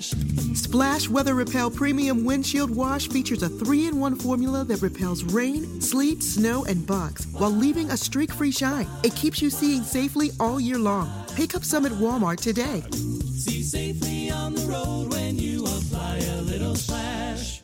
[0.00, 5.80] Splash Weather Repel Premium Windshield Wash features a three in one formula that repels rain,
[5.80, 8.88] sleet, snow, and bugs while leaving a streak free shine.
[9.04, 11.08] It keeps you seeing safely all year long.
[11.36, 12.82] Pick up some at Walmart today.
[12.90, 17.62] See safely on the road when you apply a little splash.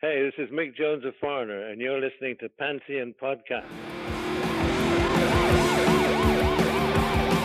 [0.00, 4.11] Hey, this is Mick Jones of Foreigner, and you're listening to Pantheon Podcast.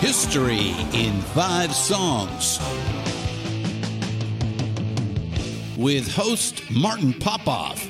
[0.08, 2.60] History in Five Songs
[5.78, 7.86] with host Martin Popoff.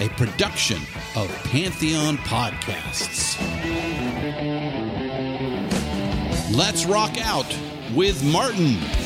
[0.00, 0.82] A production
[1.16, 3.40] of Pantheon Podcasts.
[6.56, 7.52] Let's rock out
[7.92, 9.03] with Martin.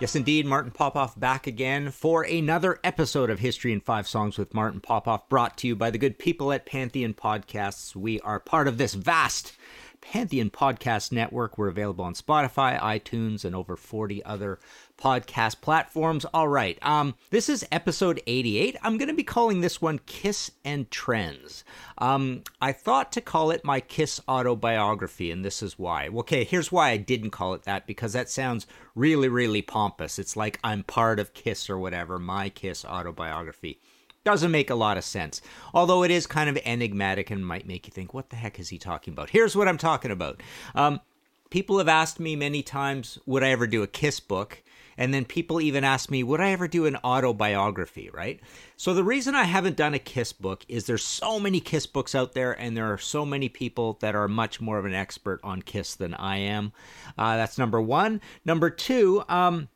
[0.00, 0.46] Yes, indeed.
[0.46, 5.28] Martin Popoff back again for another episode of History in Five Songs with Martin Popoff,
[5.28, 7.94] brought to you by the good people at Pantheon Podcasts.
[7.94, 9.52] We are part of this vast
[10.00, 11.58] Pantheon Podcast Network.
[11.58, 14.58] We're available on Spotify, iTunes, and over 40 other
[15.00, 16.24] podcast platforms.
[16.26, 16.78] All right.
[16.82, 18.76] Um, this is episode 88.
[18.82, 21.64] I'm going to be calling this one Kiss and Trends.
[21.98, 26.08] Um, I thought to call it my Kiss autobiography, and this is why.
[26.08, 30.18] Okay, here's why I didn't call it that because that sounds really, really pompous.
[30.18, 33.80] It's like I'm part of Kiss or whatever, my Kiss autobiography.
[34.22, 35.40] Doesn't make a lot of sense.
[35.72, 38.68] Although it is kind of enigmatic and might make you think, what the heck is
[38.68, 39.30] he talking about?
[39.30, 40.42] Here's what I'm talking about.
[40.74, 41.00] Um,
[41.48, 44.62] people have asked me many times, would I ever do a Kiss book?
[45.00, 48.38] And then people even ask me, would I ever do an autobiography, right?
[48.76, 52.14] So the reason I haven't done a Kiss book is there's so many Kiss books
[52.14, 55.40] out there, and there are so many people that are much more of an expert
[55.42, 56.72] on Kiss than I am.
[57.16, 58.20] Uh, that's number one.
[58.44, 59.70] Number two, um,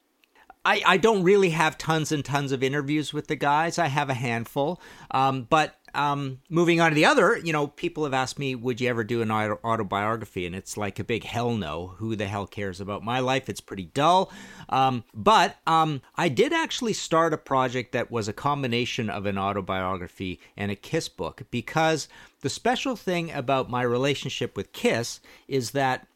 [0.62, 3.78] I, I don't really have tons and tons of interviews with the guys.
[3.78, 4.78] I have a handful.
[5.10, 8.80] Um, but um, moving on to the other, you know, people have asked me, would
[8.80, 10.46] you ever do an autobiography?
[10.46, 11.94] And it's like a big hell no.
[11.98, 13.48] Who the hell cares about my life?
[13.48, 14.32] It's pretty dull.
[14.68, 19.38] Um, but um, I did actually start a project that was a combination of an
[19.38, 22.08] autobiography and a Kiss book because
[22.40, 26.06] the special thing about my relationship with Kiss is that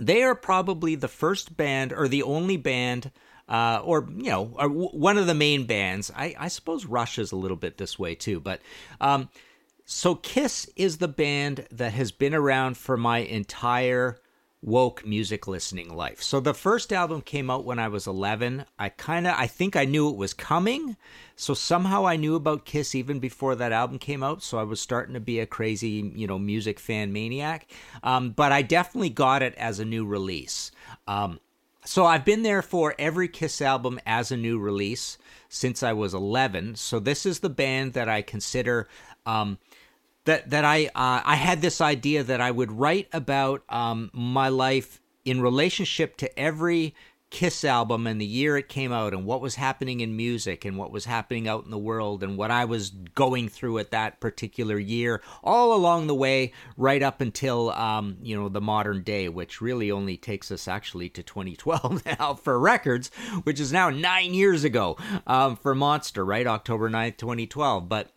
[0.00, 3.10] they are probably the first band or the only band
[3.50, 6.10] uh, or you know, or w- one of the main bands.
[6.16, 8.60] I, I suppose Rush is a little bit this way too, but
[9.00, 9.28] um,
[9.84, 14.20] so Kiss is the band that has been around for my entire
[14.62, 16.22] woke music listening life.
[16.22, 18.66] So the first album came out when I was 11.
[18.78, 20.96] I kind of I think I knew it was coming.
[21.34, 24.80] So somehow I knew about Kiss even before that album came out, so I was
[24.80, 27.68] starting to be a crazy, you know, music fan maniac.
[28.02, 30.70] Um, but I definitely got it as a new release.
[31.08, 31.40] Um,
[31.84, 35.18] so I've been there for every Kiss album as a new release
[35.48, 36.76] since I was 11.
[36.76, 38.88] So this is the band that I consider
[39.24, 39.58] um,
[40.24, 44.48] that that I uh, I had this idea that I would write about um, my
[44.48, 46.94] life in relationship to every
[47.30, 50.76] Kiss album and the year it came out and what was happening in music and
[50.76, 54.20] what was happening out in the world and what I was going through at that
[54.20, 59.28] particular year, all along the way, right up until um, you know the modern day,
[59.28, 63.10] which really only takes us actually to 2012 now for records,
[63.44, 66.46] which is now nine years ago um, for Monster, right?
[66.46, 67.88] October 9th, 2012.
[67.88, 68.10] But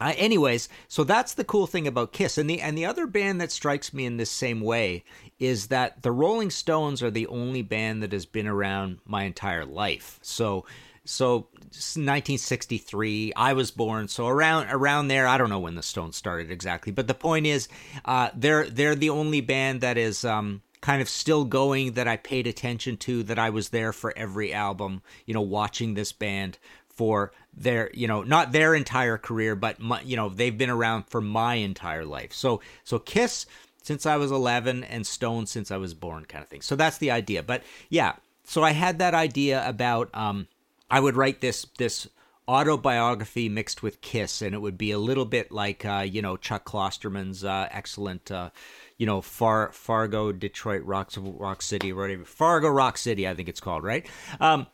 [0.00, 3.40] uh, anyways, so that's the cool thing about Kiss, and the and the other band
[3.40, 5.02] that strikes me in this same way
[5.40, 9.64] is that the Rolling Stones are the only band that has been around my entire
[9.64, 10.20] life.
[10.22, 10.64] So,
[11.04, 14.06] so 1963, I was born.
[14.06, 17.46] So around around there, I don't know when the Stones started exactly, but the point
[17.46, 17.68] is,
[18.04, 22.16] uh, they're they're the only band that is um, kind of still going that I
[22.16, 25.02] paid attention to, that I was there for every album.
[25.26, 26.58] You know, watching this band
[26.98, 31.04] for their you know not their entire career but my, you know they've been around
[31.04, 32.32] for my entire life.
[32.32, 33.46] So so kiss
[33.82, 36.60] since i was 11 and stone since i was born kind of thing.
[36.60, 37.42] So that's the idea.
[37.42, 38.16] But yeah
[38.48, 40.48] so i had that idea about um
[40.90, 42.08] i would write this this
[42.48, 46.36] autobiography mixed with kiss and it would be a little bit like uh you know
[46.36, 48.48] chuck klosterman's uh excellent uh
[48.96, 53.60] you know far fargo detroit rock, rock city whatever fargo rock city i think it's
[53.60, 54.06] called right?
[54.40, 54.66] Um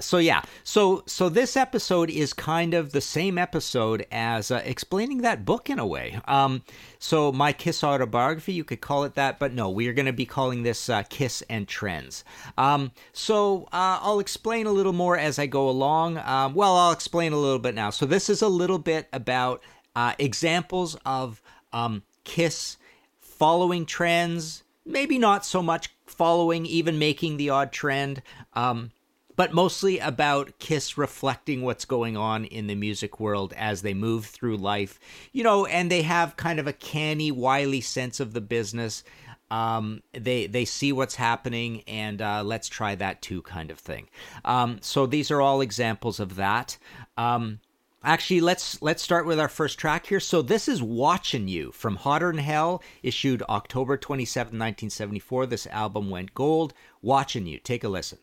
[0.00, 0.42] so yeah.
[0.64, 5.70] So so this episode is kind of the same episode as uh, explaining that book
[5.70, 6.18] in a way.
[6.26, 6.62] Um
[6.98, 10.12] so my kiss autobiography you could call it that but no we are going to
[10.12, 12.24] be calling this uh, kiss and trends.
[12.58, 16.18] Um so uh, i'll explain a little more as i go along.
[16.18, 17.90] Um, well i'll explain a little bit now.
[17.90, 19.62] So this is a little bit about
[19.94, 21.40] uh, examples of
[21.72, 22.78] um, kiss
[23.20, 24.64] following trends.
[24.84, 28.22] Maybe not so much following even making the odd trend.
[28.54, 28.90] Um
[29.36, 34.26] but mostly about Kiss reflecting what's going on in the music world as they move
[34.26, 34.98] through life.
[35.32, 39.04] You know, and they have kind of a canny, wily sense of the business.
[39.50, 44.08] Um, they they see what's happening and uh, let's try that too, kind of thing.
[44.44, 46.78] Um, so these are all examples of that.
[47.16, 47.60] Um,
[48.02, 50.20] actually, let's let's start with our first track here.
[50.20, 55.46] So this is "Watching You" from Hotter Than Hell, issued October 27, 1974.
[55.46, 56.72] This album went gold.
[57.02, 58.18] "Watching You," take a listen.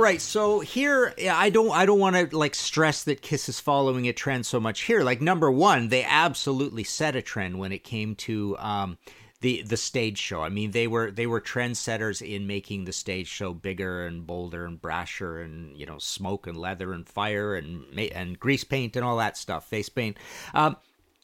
[0.00, 4.08] Right, so here I don't I don't want to like stress that Kiss is following
[4.08, 5.02] a trend so much here.
[5.02, 8.98] Like number one, they absolutely set a trend when it came to um,
[9.40, 10.42] the the stage show.
[10.42, 14.66] I mean, they were they were trendsetters in making the stage show bigger and bolder
[14.66, 19.04] and brasher and you know smoke and leather and fire and and grease paint and
[19.04, 20.16] all that stuff, face paint.
[20.54, 20.76] Um,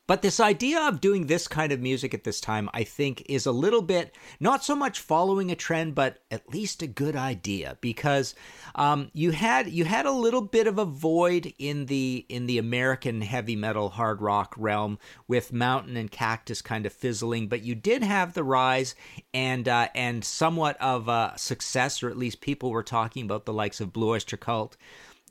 [0.07, 3.45] but this idea of doing this kind of music at this time, I think, is
[3.45, 7.77] a little bit not so much following a trend, but at least a good idea
[7.81, 8.35] because
[8.77, 12.59] um, you had you had a little bit of a void in the in the
[12.59, 17.75] American heavy metal hard rock realm with Mountain and Cactus kind of fizzling, but you
[17.75, 18.95] did have the rise
[19.35, 23.53] and uh, and somewhat of a success, or at least people were talking about the
[23.53, 24.77] likes of Blue Oyster Cult,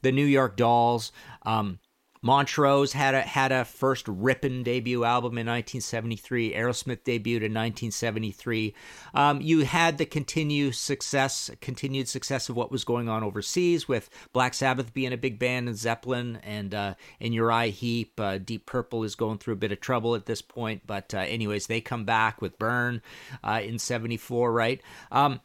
[0.01, 1.13] the New York Dolls.
[1.43, 1.79] Um,
[2.25, 6.53] Montrose had a had a first ripping debut album in 1973.
[6.55, 8.73] Aerosmith debuted in 1973.
[9.13, 14.09] Um, you had the continued success, continued success of what was going on overseas with
[14.33, 18.19] Black Sabbath being a big band and Zeppelin and uh, and Uriah Heep.
[18.19, 21.19] Uh, Deep Purple is going through a bit of trouble at this point, but uh,
[21.19, 23.03] anyways, they come back with Burn
[23.43, 24.81] uh, in '74, right?
[25.11, 25.41] Um,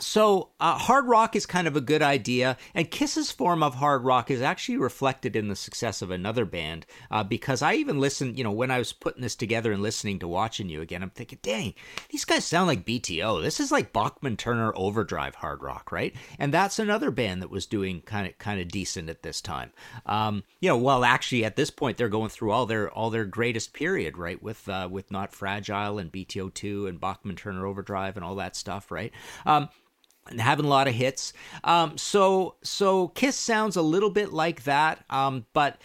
[0.00, 4.04] so, uh, hard rock is kind of a good idea, and Kiss's form of hard
[4.04, 6.86] rock is actually reflected in the success of another band.
[7.10, 10.18] Uh, because I even listened, you know, when I was putting this together and listening
[10.20, 11.74] to Watching You again, I'm thinking, dang,
[12.10, 13.42] these guys sound like BTO.
[13.42, 16.14] This is like Bachman Turner Overdrive hard rock, right?
[16.38, 19.72] And that's another band that was doing kind of kind of decent at this time.
[20.06, 23.24] Um, you know, well, actually, at this point, they're going through all their all their
[23.24, 24.42] greatest period, right?
[24.42, 28.56] With uh, with Not Fragile and BTO two and Bachman Turner Overdrive and all that
[28.56, 29.12] stuff, right?
[29.46, 29.68] Um,
[30.30, 31.32] and having a lot of hits.
[31.64, 35.80] Um, so so Kiss sounds a little bit like that, um, but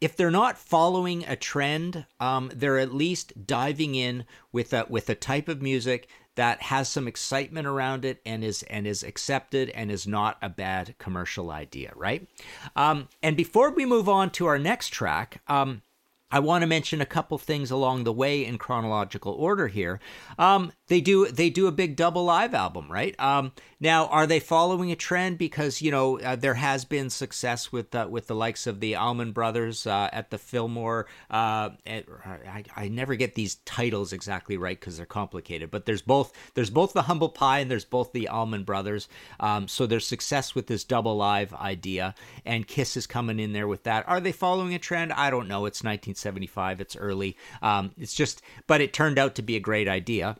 [0.00, 5.10] if they're not following a trend, um, they're at least diving in with a with
[5.10, 9.70] a type of music that has some excitement around it and is and is accepted
[9.70, 12.28] and is not a bad commercial idea, right?
[12.76, 15.42] Um, and before we move on to our next track.
[15.48, 15.82] Um,
[16.30, 19.98] I want to mention a couple things along the way in chronological order here.
[20.38, 23.18] Um, they do they do a big double live album, right?
[23.18, 25.38] Um, now, are they following a trend?
[25.38, 28.96] Because you know uh, there has been success with uh, with the likes of the
[28.96, 31.06] Allman Brothers uh, at the Fillmore.
[31.30, 35.70] Uh, at, I, I never get these titles exactly right because they're complicated.
[35.70, 39.08] But there's both there's both the Humble Pie and there's both the Allman Brothers.
[39.40, 43.68] Um, so there's success with this double live idea, and Kiss is coming in there
[43.68, 44.06] with that.
[44.06, 45.14] Are they following a trend?
[45.14, 45.64] I don't know.
[45.64, 45.82] It's
[46.24, 46.80] 1975.
[46.80, 47.36] It's early.
[47.62, 50.36] Um, it's just, but it turned out to be a great idea.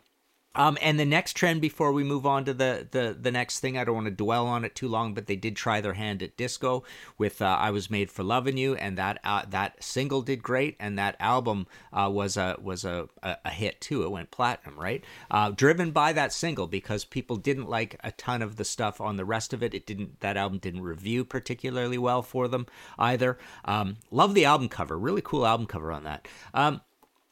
[0.55, 3.79] Um, and the next trend before we move on to the, the, the next thing,
[3.79, 6.23] I don't want to dwell on it too long, but they did try their hand
[6.23, 6.83] at disco
[7.17, 10.77] with uh, "I Was Made for Loving You," and that uh, that single did great,
[10.81, 14.03] and that album uh, was a was a, a, a, hit too.
[14.03, 15.05] It went platinum, right?
[15.31, 19.17] Uh, driven by that single because people didn't like a ton of the stuff on
[19.17, 19.75] the rest of it.
[19.75, 22.67] It didn't that album didn't review particularly well for them
[22.99, 23.39] either.
[23.65, 26.27] Um, love the album cover, really cool album cover on that.
[26.53, 26.81] Um,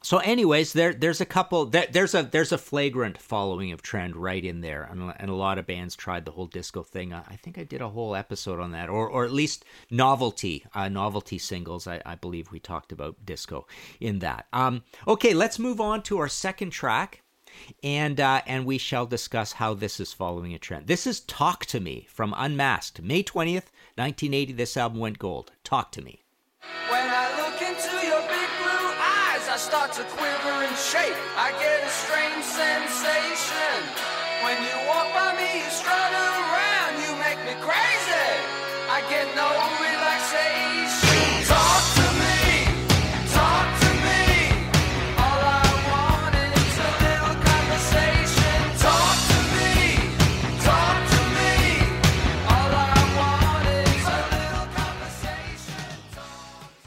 [0.01, 4.15] so anyways there there's a couple there, there's a there's a flagrant following of trend
[4.15, 7.35] right in there and, and a lot of bands tried the whole disco thing i
[7.41, 11.37] think i did a whole episode on that or or at least novelty uh, novelty
[11.37, 13.65] singles I, I believe we talked about disco
[13.99, 17.23] in that um okay let's move on to our second track
[17.83, 20.85] and uh, and we shall discuss how this is following a trend.
[20.85, 24.53] This is "Talk to Me" from Unmasked, May twentieth, nineteen eighty.
[24.53, 25.53] This album went gold.
[25.63, 26.23] Talk to me.
[26.89, 27.06] When
[29.67, 31.19] start to quiver and shake.
[31.35, 33.75] I get a strange sensation.
[34.39, 38.31] When you walk by me, you strut around, you make me crazy.
[38.87, 39.43] I get no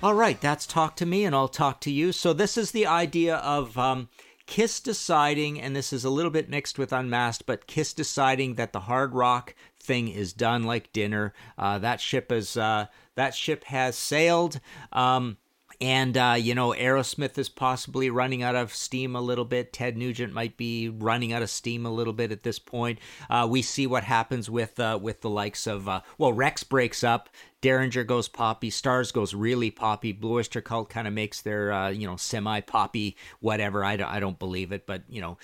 [0.02, 2.12] All right, that's talk to me, and I'll talk to you.
[2.12, 4.08] So this is the idea of um,
[4.46, 8.72] Kiss deciding, and this is a little bit mixed with Unmasked, but Kiss deciding that
[8.72, 11.34] the hard rock thing is done like dinner.
[11.58, 14.58] Uh, that ship is uh, that ship has sailed.
[14.90, 15.36] Um,
[15.80, 19.72] and, uh, you know, Aerosmith is possibly running out of steam a little bit.
[19.72, 22.98] Ted Nugent might be running out of steam a little bit at this point.
[23.30, 27.02] Uh, we see what happens with uh, with the likes of, uh, well, Rex breaks
[27.02, 27.30] up.
[27.62, 28.70] Derringer goes poppy.
[28.70, 30.12] Starz goes really poppy.
[30.12, 33.82] Blue Oyster Cult kind of makes their, uh, you know, semi poppy, whatever.
[33.82, 35.38] I don't, I don't believe it, but, you know,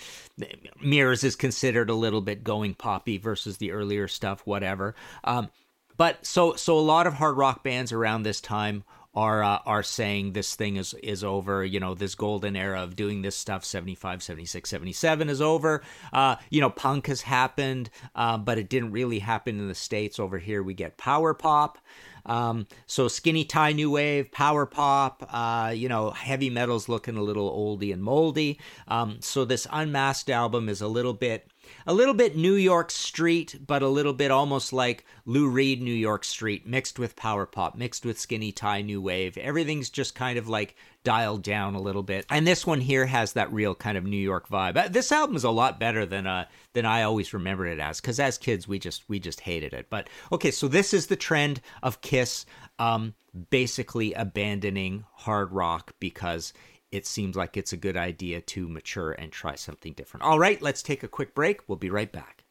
[0.82, 4.94] Mirrors is considered a little bit going poppy versus the earlier stuff, whatever.
[5.24, 5.50] Um,
[5.96, 8.84] but so so a lot of hard rock bands around this time
[9.16, 11.64] are uh, are saying this thing is is over.
[11.64, 15.82] You know this golden era of doing this stuff 75 76 77 is over.
[16.12, 20.20] Uh, you know punk has happened uh, but it didn't really happen in the states.
[20.20, 21.78] Over here we get power pop.
[22.26, 27.22] Um, so skinny tie new wave power pop uh, you know heavy metal's looking a
[27.22, 28.60] little oldie and moldy.
[28.86, 31.48] Um, so this unmasked album is a little bit
[31.86, 35.94] a little bit New York Street, but a little bit almost like Lou Reed New
[35.94, 39.36] York Street, mixed with power pop, mixed with skinny tie new wave.
[39.38, 42.26] Everything's just kind of like dialed down a little bit.
[42.30, 44.76] And this one here has that real kind of New York vibe.
[44.76, 48.00] Uh, This album is a lot better than uh than I always remembered it as
[48.00, 49.86] cuz as kids we just we just hated it.
[49.88, 52.44] But okay, so this is the trend of Kiss
[52.78, 53.14] um
[53.50, 56.52] basically abandoning hard rock because
[56.92, 60.24] it seems like it's a good idea to mature and try something different.
[60.24, 61.68] All right, let's take a quick break.
[61.68, 62.44] We'll be right back.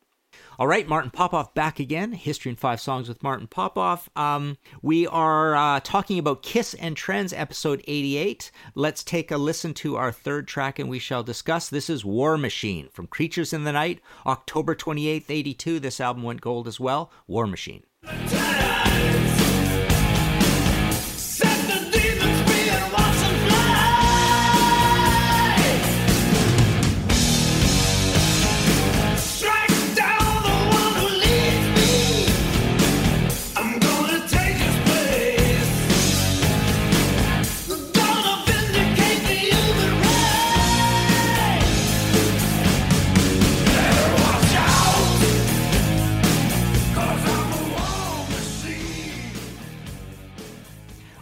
[0.58, 2.14] All right, Martin Popoff back again.
[2.14, 4.10] History in Five Songs with Martin Popoff.
[4.16, 8.52] Um, we are uh, talking about Kiss and Trends, episode 88.
[8.74, 11.70] Let's take a listen to our third track and we shall discuss.
[11.70, 15.80] This is War Machine from Creatures in the Night, October 28th, 82.
[15.80, 17.12] This album went gold as well.
[17.28, 17.84] War Machine.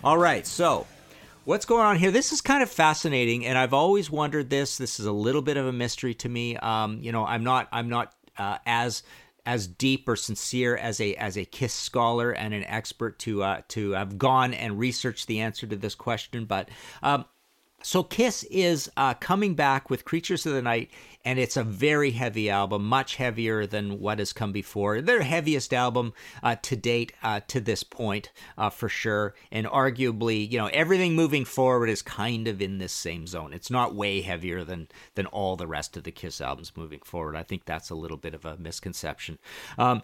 [0.03, 0.85] All right, so
[1.45, 2.11] what's going on here?
[2.11, 4.77] This is kind of fascinating, and I've always wondered this.
[4.77, 6.57] This is a little bit of a mystery to me.
[6.57, 9.03] Um, you know, I'm not, I'm not uh, as
[9.45, 13.61] as deep or sincere as a as a Kiss scholar and an expert to uh,
[13.69, 16.67] to have gone and researched the answer to this question, but.
[17.01, 17.23] Um,
[17.85, 20.89] so Kiss is uh, coming back with Creatures of the Night,
[21.25, 25.01] and it's a very heavy album, much heavier than what has come before.
[25.01, 30.49] Their heaviest album uh, to date uh, to this point, uh, for sure, and arguably,
[30.49, 33.53] you know, everything moving forward is kind of in this same zone.
[33.53, 37.35] It's not way heavier than than all the rest of the Kiss albums moving forward.
[37.35, 39.39] I think that's a little bit of a misconception.
[39.77, 40.03] Um,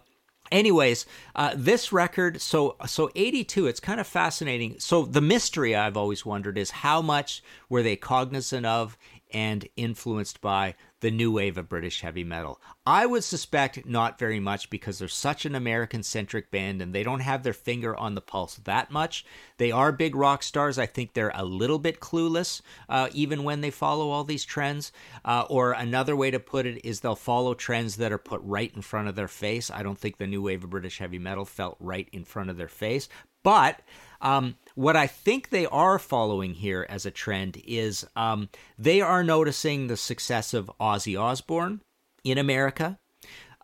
[0.50, 5.96] anyways uh, this record so so 82 it's kind of fascinating so the mystery i've
[5.96, 8.96] always wondered is how much were they cognizant of
[9.32, 12.60] and influenced by the new wave of British heavy metal.
[12.86, 17.02] I would suspect not very much because they're such an American centric band and they
[17.02, 19.24] don't have their finger on the pulse that much.
[19.56, 20.78] They are big rock stars.
[20.78, 24.92] I think they're a little bit clueless, uh, even when they follow all these trends.
[25.24, 28.72] Uh, or another way to put it is they'll follow trends that are put right
[28.74, 29.70] in front of their face.
[29.70, 32.56] I don't think the new wave of British heavy metal felt right in front of
[32.56, 33.08] their face.
[33.42, 33.80] But
[34.20, 39.24] um, what I think they are following here as a trend is um, they are
[39.24, 41.80] noticing the success of Ozzy Osbourne
[42.24, 42.98] in America.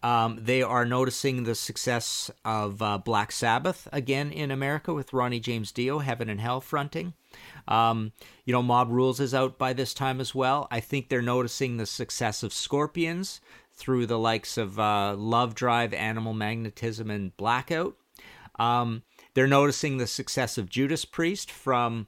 [0.02, 5.40] Um, they are noticing the success of uh, Black Sabbath again in America with Ronnie
[5.40, 7.14] James Dio, Heaven and Hell fronting.
[7.66, 8.12] Um,
[8.44, 10.68] you know, Mob Rules is out by this time as well.
[10.70, 13.40] I think they're noticing the success of Scorpions
[13.72, 17.96] through the likes of uh, Love Drive, Animal Magnetism, and Blackout.
[18.58, 19.02] Um,
[19.36, 22.06] they're noticing the success of Judas Priest from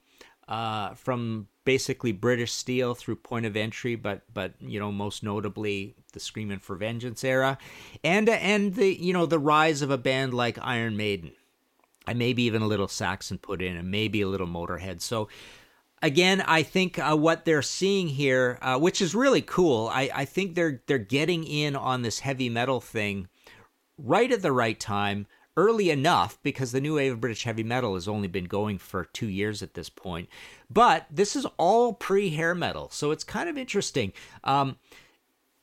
[0.48, 5.94] uh, from basically British Steel through Point of Entry, but but you know most notably
[6.14, 7.58] the Screaming for Vengeance era,
[8.02, 11.32] and and the you know the rise of a band like Iron Maiden,
[12.06, 15.02] and maybe even a little Saxon put in, and maybe a little Motorhead.
[15.02, 15.28] So
[16.00, 20.24] again, I think uh, what they're seeing here, uh, which is really cool, I, I
[20.24, 23.28] think they're they're getting in on this heavy metal thing
[23.98, 25.26] right at the right time
[25.58, 29.04] early enough because the new wave of British heavy metal has only been going for
[29.06, 30.28] two years at this point.
[30.70, 34.12] But this is all pre hair metal, so it's kind of interesting.
[34.44, 34.76] Um,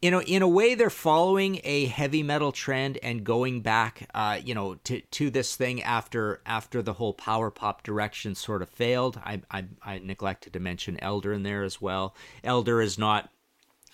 [0.01, 4.37] you know, in a way, they're following a heavy metal trend and going back, uh,
[4.43, 8.69] you know, to to this thing after after the whole power pop direction sort of
[8.69, 9.19] failed.
[9.23, 12.13] I, I I neglected to mention Elder in there as well.
[12.43, 13.31] Elder is not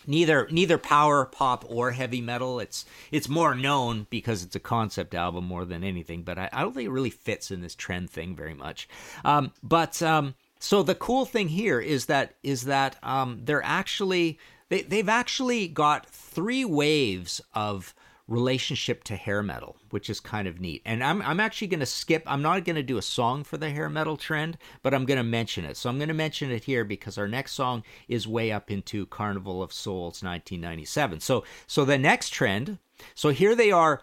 [0.07, 2.59] neither neither power pop or heavy metal.
[2.59, 6.61] It's it's more known because it's a concept album more than anything but i, I
[6.61, 8.87] don't think it really fits in this trend thing very much.
[9.23, 14.39] Um, but um, so the cool thing here is that is that um, they're actually
[14.69, 17.93] they, they've actually got three waves of
[18.27, 20.81] relationship to hair metal, which is kind of neat.
[20.85, 22.23] And I'm I'm actually going to skip.
[22.25, 25.17] I'm not going to do a song for the hair metal trend, but I'm going
[25.17, 25.77] to mention it.
[25.77, 29.05] So I'm going to mention it here because our next song is way up into
[29.07, 31.19] Carnival of Souls 1997.
[31.19, 32.77] So so the next trend.
[33.15, 34.01] So here they are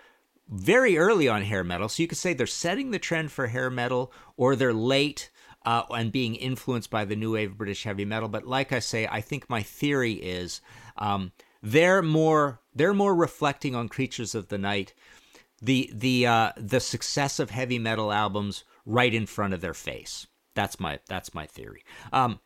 [0.48, 1.88] very early on hair metal.
[1.88, 5.30] So you could say they're setting the trend for hair metal or they're late
[5.64, 8.28] uh, and being influenced by the new wave of British heavy metal.
[8.28, 10.60] But like I say, I think my theory is
[10.96, 14.94] um, they're more they're more reflecting on creatures of the night
[15.60, 20.26] the the uh the success of heavy metal albums right in front of their face.
[20.54, 21.84] That's my that's my theory.
[22.12, 22.40] Um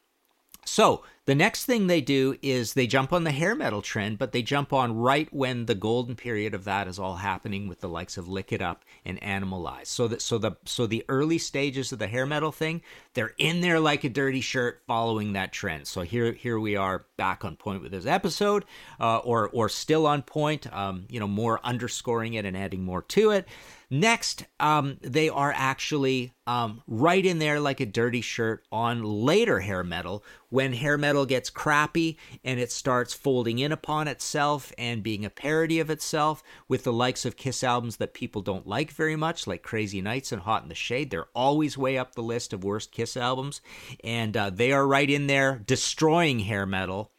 [0.65, 4.33] so the next thing they do is they jump on the hair metal trend, but
[4.33, 7.89] they jump on right when the golden period of that is all happening with the
[7.89, 9.87] likes of Lick It Up and Animalize.
[9.87, 12.83] So that so the so the early stages of the hair metal thing,
[13.15, 15.87] they're in there like a dirty shirt, following that trend.
[15.87, 18.65] So here here we are back on point with this episode,
[18.99, 20.73] uh, or or still on point.
[20.75, 23.47] Um, you know, more underscoring it and adding more to it.
[23.93, 29.61] Next, um, they are actually um, right in there like a dirty shirt on later
[29.61, 35.03] hair metal when hair metal gets crappy and it starts folding in upon itself and
[35.03, 38.91] being a parody of itself with the likes of Kiss albums that people don't like
[38.91, 41.11] very much, like Crazy Nights and Hot in the Shade.
[41.11, 43.61] They're always way up the list of worst Kiss albums,
[44.03, 47.13] and uh, they are right in there destroying hair metal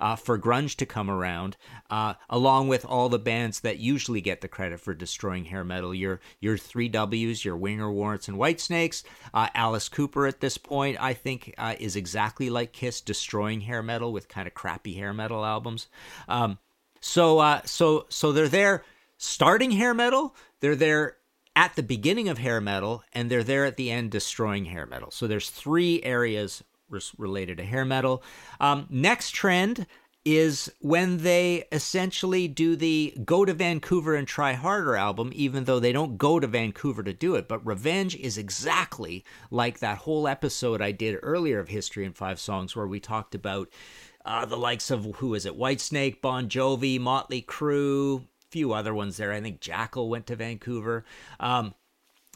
[0.00, 1.56] uh, for grunge to come around,
[1.90, 5.94] uh, along with all the bands that usually get the credit for destroying hair metal.
[5.94, 9.04] Your your three Ws, your Winger, Warrants, and Whitesnakes.
[9.32, 13.82] Uh, Alice Cooper at this point, I think, uh, is exactly like Kiss, destroying hair
[13.82, 15.88] metal with kind of crappy hair metal albums.
[16.28, 16.58] Um,
[17.00, 18.84] so uh, so so they're there
[19.18, 20.34] starting hair metal.
[20.60, 21.16] They're there
[21.56, 25.10] at the beginning of hair metal and they're there at the end destroying hair metal.
[25.10, 26.62] So there's three areas
[27.18, 28.22] related to hair metal.
[28.60, 29.86] Um, next trend
[30.24, 35.80] is when they essentially do the Go to Vancouver and Try Harder album, even though
[35.80, 37.48] they don't go to Vancouver to do it.
[37.48, 42.38] But Revenge is exactly like that whole episode I did earlier of History in Five
[42.38, 43.70] Songs, where we talked about
[44.24, 49.16] uh, the likes of who is it, Whitesnake, Bon Jovi, Motley Crue, few other ones
[49.16, 49.32] there.
[49.32, 51.04] I think Jackal went to Vancouver.
[51.38, 51.74] Um,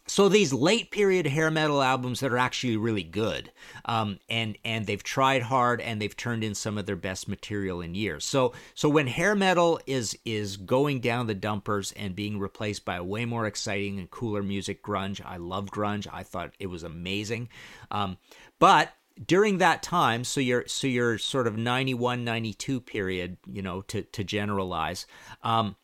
[0.07, 3.51] so these late period hair metal albums that are actually really good
[3.87, 7.81] um, and and they've tried hard and they've turned in some of their best material
[7.81, 8.25] in years.
[8.25, 12.97] So so when hair metal is is going down the dumpers and being replaced by
[12.97, 16.07] a way more exciting and cooler music grunge i love grunge.
[16.13, 17.49] I thought it was amazing.
[17.91, 18.19] Um,
[18.59, 18.93] but
[19.27, 24.03] during that time so your so your sort of 91 92 period you know to
[24.03, 25.07] to generalize
[25.45, 25.77] um,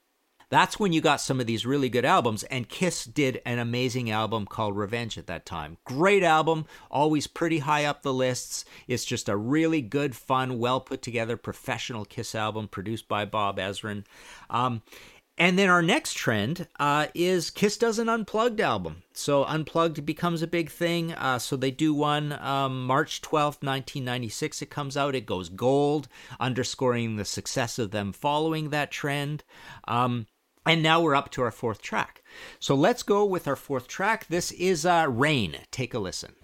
[0.51, 2.43] that's when you got some of these really good albums.
[2.45, 5.79] And Kiss did an amazing album called Revenge at that time.
[5.85, 8.65] Great album, always pretty high up the lists.
[8.87, 13.59] It's just a really good, fun, well put together professional Kiss album produced by Bob
[13.59, 14.05] Ezrin.
[14.51, 14.83] Um,
[15.41, 19.05] and then our next trend uh, is Kiss does an Unplugged album.
[19.15, 21.15] So Unplugged becomes a big thing.
[21.15, 24.61] Uh, so they do one um, March 12th, 1996.
[24.61, 25.15] It comes out.
[25.15, 26.09] It goes gold,
[26.39, 29.43] underscoring the success of them following that trend.
[29.89, 30.27] Um,
[30.67, 32.23] and now we're up to our fourth track.
[32.59, 34.27] So let's go with our fourth track.
[34.29, 35.59] This is uh, Rain.
[35.71, 36.35] Take a listen.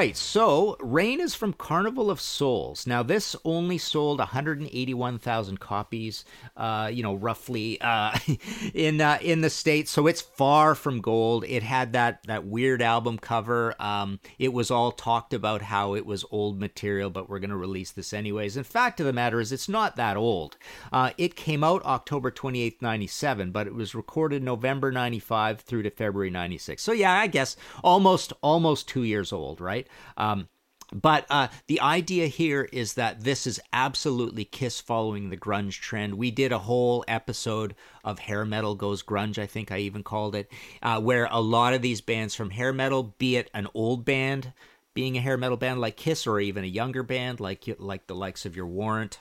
[0.00, 2.86] Right, so Rain is from Carnival of Souls.
[2.86, 6.24] Now, this only sold 181,000 copies,
[6.56, 8.18] uh, you know, roughly uh,
[8.74, 9.90] in uh, in the states.
[9.90, 11.44] So it's far from gold.
[11.44, 13.74] It had that that weird album cover.
[13.78, 17.56] Um, it was all talked about how it was old material, but we're going to
[17.56, 18.56] release this anyways.
[18.56, 20.56] And fact of the matter is, it's not that old.
[20.90, 25.90] Uh, it came out October 28th, 97, but it was recorded November 95 through to
[25.90, 26.82] February 96.
[26.82, 29.86] So yeah, I guess almost almost two years old, right?
[30.16, 30.48] Um,
[30.92, 36.14] but uh, the idea here is that this is absolutely Kiss following the grunge trend.
[36.14, 40.34] We did a whole episode of hair metal goes grunge, I think I even called
[40.34, 40.50] it,
[40.82, 44.52] uh, where a lot of these bands from hair metal, be it an old band
[44.92, 48.14] being a hair metal band like Kiss, or even a younger band like like the
[48.14, 49.20] likes of your Warrant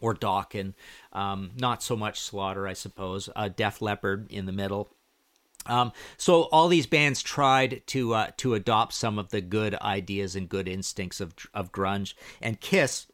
[0.00, 0.74] or Dokken,
[1.12, 4.90] um, not so much Slaughter, I suppose, uh, Def Leppard in the middle.
[5.66, 10.34] Um, so all these bands tried to uh, to adopt some of the good ideas
[10.34, 13.06] and good instincts of of grunge, and Kiss,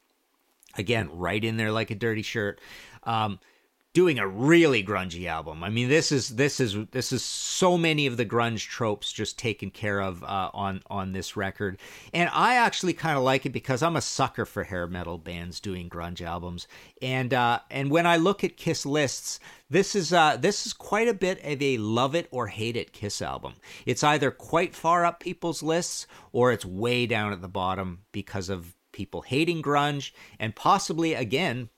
[0.77, 2.61] again, right in there like a dirty shirt,
[3.03, 3.39] um,
[3.95, 5.65] doing a really grungy album.
[5.65, 9.39] I mean, this is this is this is so many of the grunge tropes just
[9.39, 11.79] taken care of uh, on on this record,
[12.13, 15.59] and I actually kind of like it because I'm a sucker for hair metal bands
[15.59, 16.69] doing grunge albums,
[17.01, 21.09] and uh, and when I look at Kiss lists, this is uh, this is quite
[21.09, 23.55] a bit of a love it or hate it Kiss album.
[23.87, 28.49] It's either quite far up people's lists or it's way down at the bottom because
[28.49, 31.69] of people hating grunge and possibly again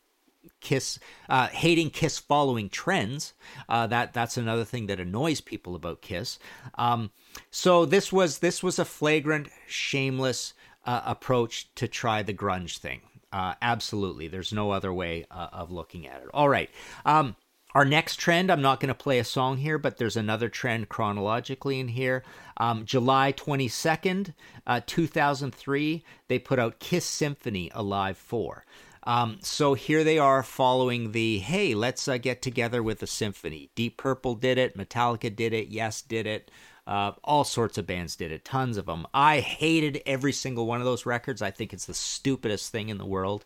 [0.60, 3.34] Kiss uh, hating Kiss following trends.
[3.68, 6.38] Uh, that that's another thing that annoys people about Kiss.
[6.76, 7.10] Um,
[7.50, 13.00] so this was this was a flagrant, shameless uh, approach to try the grunge thing.
[13.32, 16.28] Uh, absolutely, there's no other way uh, of looking at it.
[16.34, 16.70] All right.
[17.04, 17.36] Um,
[17.74, 20.88] our next trend, I'm not going to play a song here, but there's another trend
[20.88, 22.24] chronologically in here.
[22.56, 24.34] Um, July 22nd,
[24.66, 28.64] uh, 2003, they put out Kiss Symphony Alive 4.
[29.04, 33.70] Um, so here they are following the hey, let's uh, get together with a symphony.
[33.74, 36.50] Deep Purple did it, Metallica did it, Yes did it.
[36.86, 39.06] Uh, all sorts of bands did it, tons of them.
[39.14, 41.40] I hated every single one of those records.
[41.40, 43.44] I think it's the stupidest thing in the world.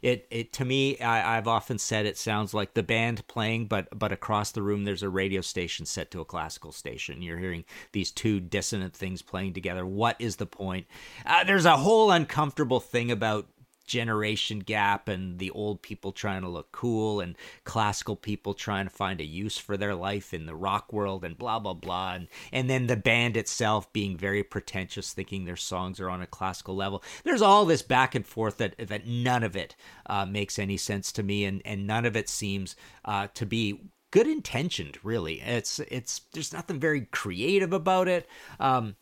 [0.00, 3.86] It, it to me, I, I've often said it sounds like the band playing, but
[3.98, 7.20] but across the room there's a radio station set to a classical station.
[7.20, 9.84] You're hearing these two dissonant things playing together.
[9.84, 10.86] What is the point?
[11.26, 13.46] Uh, there's a whole uncomfortable thing about
[13.86, 18.90] generation gap and the old people trying to look cool and classical people trying to
[18.90, 22.14] find a use for their life in the rock world and blah blah blah.
[22.14, 26.26] And and then the band itself being very pretentious thinking their songs are on a
[26.26, 27.02] classical level.
[27.24, 31.12] There's all this back and forth that that none of it uh, makes any sense
[31.12, 31.44] to me.
[31.44, 35.40] And and none of it seems uh, to be good intentioned really.
[35.40, 38.28] It's it's there's nothing very creative about it.
[38.58, 38.96] Um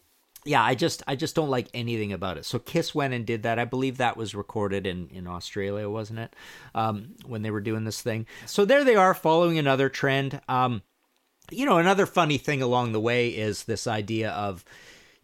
[0.45, 2.45] yeah, I just I just don't like anything about it.
[2.45, 3.59] So Kiss went and did that.
[3.59, 6.37] I believe that was recorded in in Australia, wasn't it?
[6.75, 8.27] Um, when they were doing this thing.
[8.47, 10.41] So there they are, following another trend.
[10.49, 10.83] Um,
[11.51, 14.65] you know, another funny thing along the way is this idea of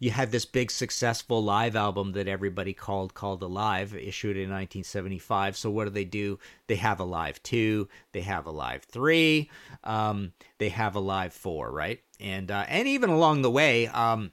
[0.01, 5.55] you had this big successful live album that everybody called called Alive, issued in 1975.
[5.55, 6.39] So what do they do?
[6.65, 9.51] They have a live two, they have a live three,
[9.83, 12.01] um, they have a live four, right?
[12.19, 13.87] And uh, and even along the way.
[13.87, 14.31] Um,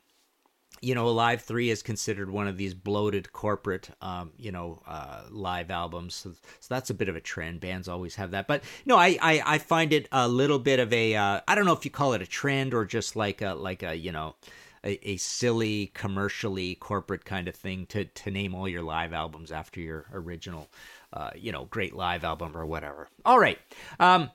[0.81, 5.23] you know, Live 3 is considered one of these bloated corporate, um, you know, uh,
[5.31, 6.15] live albums.
[6.15, 7.61] So, so, that's a bit of a trend.
[7.61, 8.47] Bands always have that.
[8.47, 11.65] But no, I, I, I find it a little bit of a, uh, I don't
[11.65, 14.37] know if you call it a trend or just like a, like a, you know,
[14.85, 19.51] a, a silly, commercially corporate kind of thing to, to name all your live albums
[19.53, 20.69] after your original,
[21.13, 23.09] uh, you know, great live album or whatever.
[23.25, 23.59] All right.
[23.99, 24.31] Um,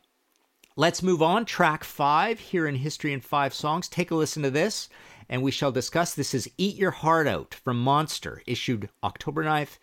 [0.76, 1.46] let's move on.
[1.46, 3.88] Track five here in History in Five Songs.
[3.88, 4.90] Take a listen to this,
[5.34, 6.14] and we shall discuss.
[6.14, 9.80] This is Eat Your Heart Out from Monster, issued October 9th,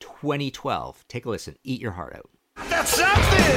[0.00, 1.04] 2012.
[1.08, 1.56] Take a listen.
[1.62, 2.30] Eat Your Heart Out.
[2.70, 3.54] That's something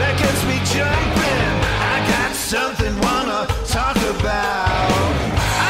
[0.00, 1.52] that gets me jumping.
[1.92, 4.88] I got something wanna talk about.
[5.60, 5.65] I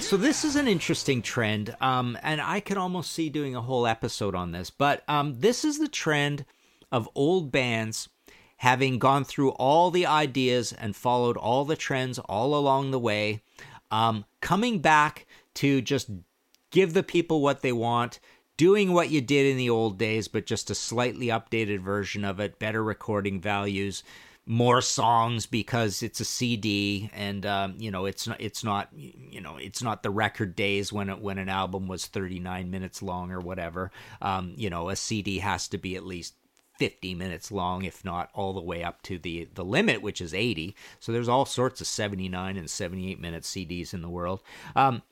[0.00, 3.60] right, so this is an interesting trend, um, and I could almost see doing a
[3.60, 4.70] whole episode on this.
[4.70, 6.46] But um, this is the trend
[6.90, 8.08] of old bands
[8.58, 13.42] having gone through all the ideas and followed all the trends all along the way,
[13.90, 16.10] um, coming back to just
[16.70, 18.20] give the people what they want,
[18.56, 22.40] doing what you did in the old days, but just a slightly updated version of
[22.40, 24.02] it, better recording values,
[24.46, 29.40] more songs because it's a CD, and um, you know it's not it's not you
[29.40, 33.30] know it's not the record days when it, when an album was 39 minutes long
[33.30, 33.90] or whatever.
[34.20, 36.34] Um, you know, a CD has to be at least
[36.78, 40.32] 50 minutes long, if not all the way up to the the limit, which is
[40.32, 40.74] 80.
[40.98, 44.42] So there's all sorts of 79 and 78 minute CDs in the world.
[44.74, 45.02] Um,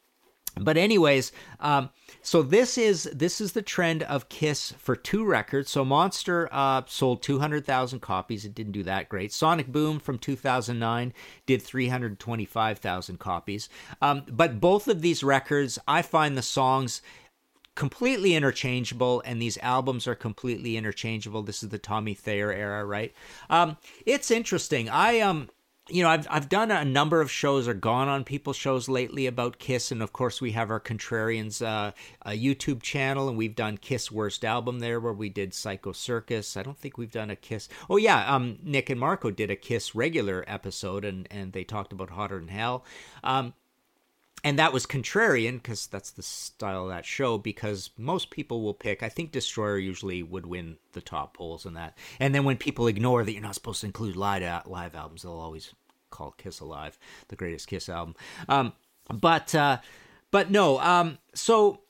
[0.61, 1.91] but anyways, um,
[2.23, 5.71] so this is this is the trend of Kiss for two records.
[5.71, 8.45] So Monster uh, sold two hundred thousand copies.
[8.45, 9.33] It didn't do that great.
[9.33, 11.13] Sonic Boom from two thousand nine
[11.47, 13.69] did three hundred twenty five thousand copies.
[14.03, 17.03] Um, but both of these records, I find the songs
[17.79, 23.15] completely interchangeable and these albums are completely interchangeable this is the tommy thayer era right
[23.51, 25.49] um it's interesting i um
[25.89, 29.27] you know, I've I've done a number of shows or gone on people's shows lately
[29.27, 31.93] about Kiss, and of course we have our Contrarians uh,
[32.25, 36.57] uh, YouTube channel, and we've done Kiss Worst Album there, where we did Psycho Circus.
[36.57, 37.69] I don't think we've done a Kiss.
[37.89, 41.93] Oh yeah, um, Nick and Marco did a Kiss regular episode, and and they talked
[41.93, 42.85] about Hotter Than Hell.
[43.25, 43.55] Um,
[44.45, 48.75] and that was contrarian because that's the style of that show because most people will
[48.75, 52.57] pick i think destroyer usually would win the top polls and that and then when
[52.57, 55.75] people ignore that you're not supposed to include live, live albums they'll always
[56.11, 58.15] call kiss alive the greatest kiss album
[58.49, 58.73] um,
[59.13, 59.79] but uh,
[60.31, 61.81] but no um, so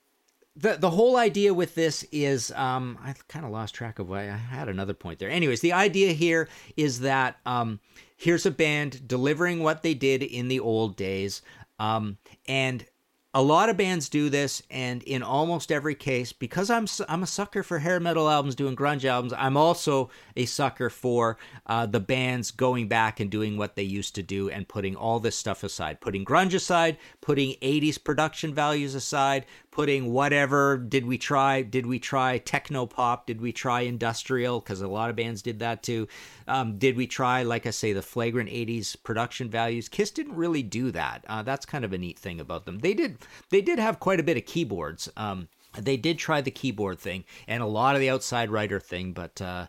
[0.59, 4.23] the the whole idea with this is um, I kind of lost track of why
[4.25, 5.31] I had another point there.
[5.31, 7.81] Anyways, the idea here is that um,
[8.17, 11.43] here's a band delivering what they did in the old days,
[11.79, 12.85] um, and
[13.35, 17.27] a lot of bands do this, and in almost every case, because I'm I'm a
[17.27, 21.37] sucker for hair metal albums, doing grunge albums, I'm also a sucker for
[21.67, 25.21] uh, the bands going back and doing what they used to do and putting all
[25.21, 29.45] this stuff aside, putting grunge aside, putting 80s production values aside,
[29.79, 34.59] putting whatever did we try did we try techno pop did we try industrial?
[34.59, 36.09] Because a lot of bands did that too.
[36.49, 39.89] Um, did we try like i say the flagrant 80s production values?
[39.89, 41.25] Kiss didn't really do that.
[41.29, 42.81] Uh, that's kind of a neat thing about them.
[42.81, 43.19] They did
[43.51, 45.09] they did have quite a bit of keyboards.
[45.17, 45.47] Um,
[45.79, 49.41] they did try the keyboard thing and a lot of the outside writer thing but
[49.41, 49.69] uh,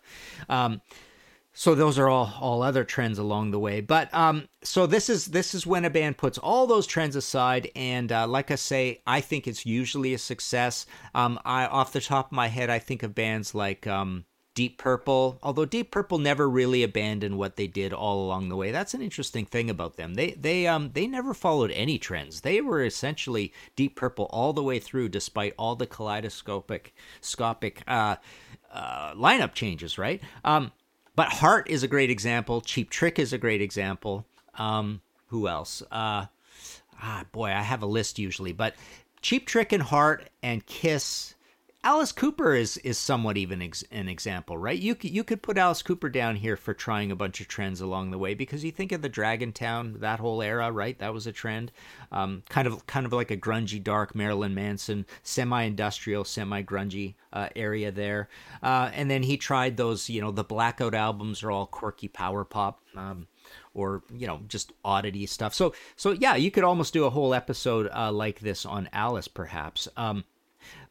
[0.49, 0.81] um,
[1.59, 5.25] so those are all all other trends along the way but um so this is
[5.25, 9.01] this is when a band puts all those trends aside and uh, like i say
[9.05, 12.79] i think it's usually a success um i off the top of my head i
[12.79, 14.23] think of bands like um
[14.55, 18.71] Deep Purple, although Deep Purple never really abandoned what they did all along the way.
[18.71, 20.15] That's an interesting thing about them.
[20.15, 22.41] They they um they never followed any trends.
[22.41, 28.17] They were essentially Deep Purple all the way through, despite all the kaleidoscopic scopic uh,
[28.73, 29.97] uh, lineup changes.
[29.97, 30.21] Right.
[30.43, 30.73] Um,
[31.19, 32.61] but Heart is a great example.
[32.61, 34.25] Cheap Trick is a great example.
[34.55, 35.81] Um, who else?
[35.91, 36.27] Uh,
[37.01, 38.73] ah, boy, I have a list usually, but
[39.21, 41.35] Cheap Trick and Heart and Kiss.
[41.81, 44.77] Alice Cooper is is somewhat even ex- an example, right?
[44.77, 48.11] You you could put Alice Cooper down here for trying a bunch of trends along
[48.11, 50.99] the way because you think of the Dragon Town, that whole era, right?
[50.99, 51.71] That was a trend,
[52.11, 57.93] um, kind of kind of like a grungy, dark Marilyn Manson, semi-industrial, semi-grungy uh, area
[57.93, 58.27] there.
[58.61, 62.43] Uh, and then he tried those, you know, the Blackout albums are all quirky power
[62.43, 62.81] pop.
[62.93, 63.27] Um,
[63.73, 67.33] or you know just oddity stuff so so yeah you could almost do a whole
[67.33, 70.23] episode uh, like this on alice perhaps um,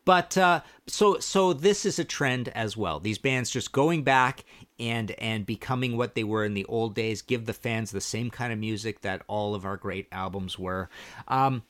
[0.08, 2.98] but uh, so so this is a trend as well.
[2.98, 4.46] These bands just going back
[4.80, 7.20] and and becoming what they were in the old days.
[7.20, 10.88] Give the fans the same kind of music that all of our great albums were.
[11.28, 11.62] Um,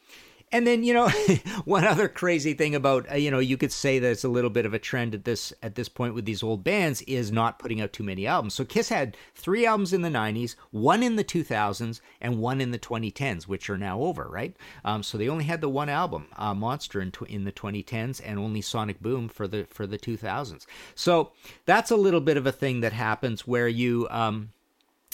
[0.53, 1.09] and then you know
[1.65, 4.51] one other crazy thing about uh, you know you could say that it's a little
[4.51, 7.59] bit of a trend at this at this point with these old bands is not
[7.59, 8.55] putting out too many albums.
[8.55, 12.71] So Kiss had three albums in the '90s, one in the 2000s, and one in
[12.71, 14.57] the 2010s, which are now over, right?
[14.85, 18.21] Um, so they only had the one album, uh, Monster, in, tw- in the 2010s,
[18.25, 20.67] and only Sonic Boom for the for the 2000s.
[20.95, 21.33] So
[21.67, 24.09] that's a little bit of a thing that happens where you.
[24.11, 24.51] Um,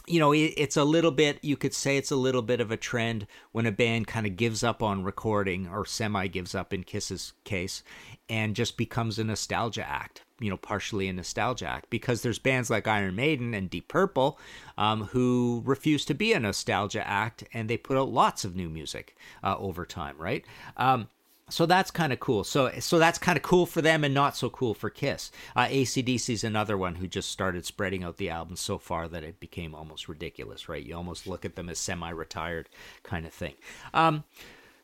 [0.06, 2.70] you know, it, it's a little bit, you could say it's a little bit of
[2.70, 6.72] a trend when a band kind of gives up on recording or semi gives up
[6.72, 7.82] in Kiss's case
[8.28, 12.68] and just becomes a nostalgia act, you know, partially a nostalgia act because there's bands
[12.68, 14.38] like Iron Maiden and Deep Purple
[14.76, 18.68] um, who refuse to be a nostalgia act and they put out lots of new
[18.68, 20.44] music uh, over time, right?
[20.76, 21.08] Um,
[21.50, 22.42] so that's kind of cool.
[22.44, 25.30] So so that's kind of cool for them and not so cool for Kiss.
[25.54, 29.24] Uh, ACDC is another one who just started spreading out the albums so far that
[29.24, 30.84] it became almost ridiculous, right?
[30.84, 32.68] You almost look at them as semi-retired
[33.02, 33.54] kind of thing.
[33.92, 34.24] Um,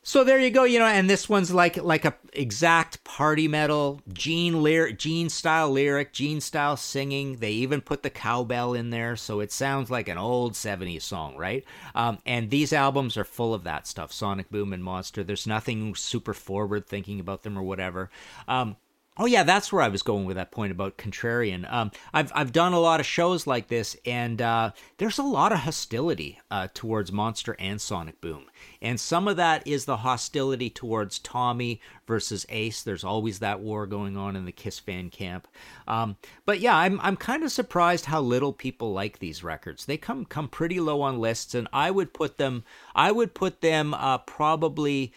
[0.03, 4.01] so there you go, you know, and this one's like like a exact party metal,
[4.11, 7.37] Gene lyric, Gene style lyric, Gene style singing.
[7.37, 11.37] They even put the cowbell in there, so it sounds like an old '70s song,
[11.37, 11.63] right?
[11.93, 14.11] Um, and these albums are full of that stuff.
[14.11, 15.23] Sonic Boom and Monster.
[15.23, 18.09] There's nothing super forward thinking about them or whatever.
[18.47, 18.77] Um,
[19.21, 21.71] Oh yeah, that's where I was going with that point about contrarian.
[21.71, 25.51] Um, I've I've done a lot of shows like this, and uh, there's a lot
[25.51, 28.45] of hostility uh, towards Monster and Sonic Boom,
[28.81, 32.81] and some of that is the hostility towards Tommy versus Ace.
[32.81, 35.47] There's always that war going on in the Kiss fan camp.
[35.87, 39.85] Um, but yeah, I'm I'm kind of surprised how little people like these records.
[39.85, 42.63] They come come pretty low on lists, and I would put them
[42.95, 45.13] I would put them uh, probably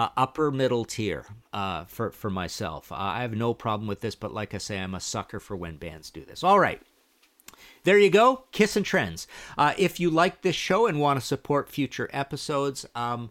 [0.00, 2.90] uh, upper middle tier uh, for for myself.
[2.90, 5.54] Uh, I have no problem with this, but like I say, I'm a sucker for
[5.56, 6.42] when bands do this.
[6.42, 6.80] All right.
[7.84, 9.26] There you go, Kiss and Trends.
[9.58, 13.30] Uh, if you like this show and want to support future episodes, um,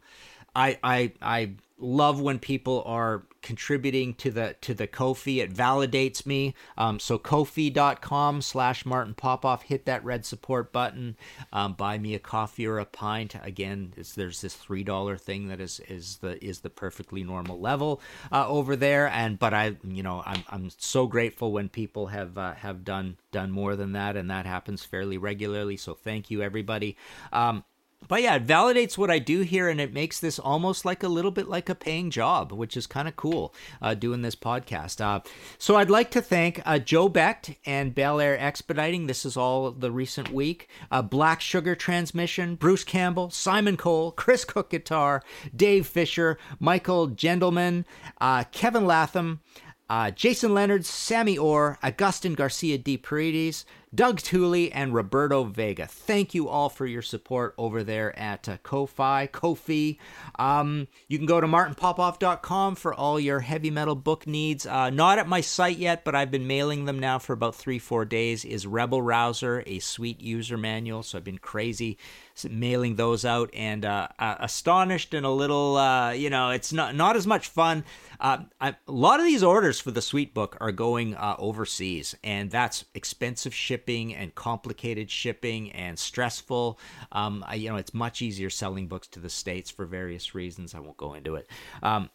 [0.55, 5.41] I, I I love when people are contributing to the to the Ko-fi.
[5.41, 6.53] It validates me.
[6.77, 9.63] Um, so Ko-fi.com slash Martin Popoff.
[9.63, 11.15] Hit that red support button.
[11.53, 13.35] Um, buy me a coffee or a pint.
[13.41, 18.01] Again, there's this three dollar thing that is is the is the perfectly normal level
[18.31, 19.07] uh, over there.
[19.07, 23.17] And but I you know I'm I'm so grateful when people have uh, have done
[23.31, 25.77] done more than that, and that happens fairly regularly.
[25.77, 26.97] So thank you everybody.
[27.31, 27.63] Um,
[28.07, 31.07] but yeah, it validates what I do here, and it makes this almost like a
[31.07, 35.01] little bit like a paying job, which is kind of cool uh, doing this podcast.
[35.01, 35.19] Uh,
[35.57, 39.07] so I'd like to thank uh, Joe Becht and Bel Air Expediting.
[39.07, 40.69] This is all the recent week.
[40.91, 45.21] Uh, Black Sugar Transmission, Bruce Campbell, Simon Cole, Chris Cook Guitar,
[45.55, 47.85] Dave Fisher, Michael Gendelman,
[48.19, 49.41] uh, Kevin Latham.
[49.89, 55.87] Uh, Jason Leonard, Sammy Orr, Augustin Garcia de Paredes, Doug Tooley, and Roberto Vega.
[55.87, 59.97] Thank you all for your support over there at uh, Ko-Fi, Ko-fi.
[60.37, 64.67] Um, you can go to martinpopoff.com for all your heavy metal book needs.
[64.67, 67.79] Uh, not at my site yet, but I've been mailing them now for about three,
[67.79, 68.45] four days.
[68.45, 71.01] Is Rebel Rouser, a sweet user manual.
[71.01, 71.97] So I've been crazy
[72.45, 76.95] mailing those out and uh, uh, astonished and a little, uh, you know, it's not,
[76.95, 77.83] not as much fun.
[78.19, 82.15] Uh, I, a lot of these orders for the sweet book are going uh, overseas,
[82.23, 86.79] and that's expensive shipping and complicated shipping and stressful.
[87.11, 90.75] Um, I, you know, it's much easier selling books to the states for various reasons.
[90.75, 91.47] I won't go into it.
[91.81, 92.09] Um,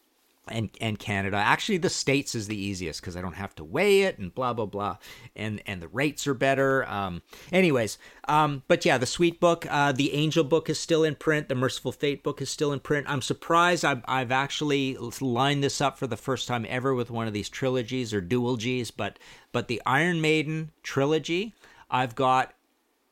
[0.49, 1.37] and and Canada.
[1.37, 4.53] Actually, the states is the easiest because I don't have to weigh it and blah
[4.53, 4.99] blah blah,
[5.35, 6.89] and and the rates are better.
[6.89, 11.15] Um, anyways, um, but yeah, the Sweet Book, uh, the Angel Book is still in
[11.15, 11.49] print.
[11.49, 13.07] The Mercyful Fate book is still in print.
[13.09, 13.85] I'm surprised.
[13.85, 17.49] I've I've actually lined this up for the first time ever with one of these
[17.49, 19.19] trilogies or dual Gs, but
[19.53, 21.55] but the Iron Maiden trilogy,
[21.91, 22.53] I've got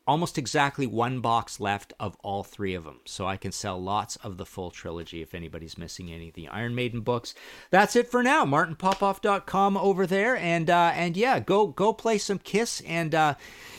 [0.05, 2.99] almost exactly one box left of all three of them.
[3.05, 6.47] So I can sell lots of the full trilogy if anybody's missing any of the
[6.49, 7.33] Iron Maiden books.
[7.69, 8.45] That's it for now.
[8.45, 10.35] MartinPopoff.com over there.
[10.35, 13.35] And uh, and yeah, go go play some Kiss and uh,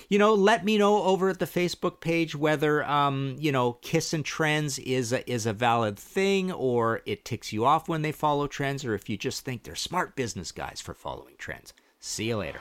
[0.08, 4.12] you know, let me know over at the Facebook page whether um, you know, Kiss
[4.12, 8.12] and trends is a, is a valid thing or it ticks you off when they
[8.12, 11.74] follow trends or if you just think they're smart business guys for following trends.
[12.00, 12.60] See you later.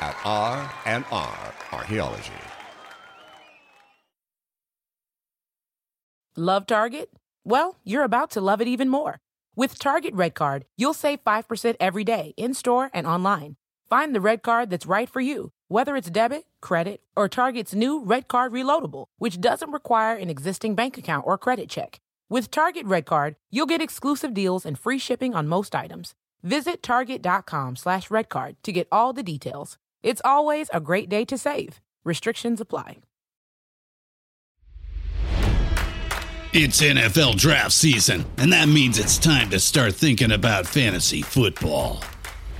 [0.00, 2.32] at R and R Archaeology.
[6.36, 7.10] Love Target?
[7.44, 9.18] Well, you're about to love it even more.
[9.56, 13.56] With Target Red Card, you'll save 5% every day in store and online.
[13.90, 18.04] Find the red card that's right for you, whether it's debit, credit, or Target's new
[18.04, 21.98] Red Card Reloadable, which doesn't require an existing bank account or credit check.
[22.30, 26.14] With Target Red Card, you'll get exclusive deals and free shipping on most items.
[26.44, 29.76] Visit target.com slash redcard to get all the details.
[30.02, 31.80] It's always a great day to save.
[32.04, 32.98] Restrictions apply.
[36.54, 42.02] It's NFL draft season, and that means it's time to start thinking about fantasy football.